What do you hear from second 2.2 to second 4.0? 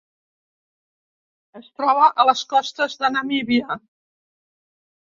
les costes de Namíbia.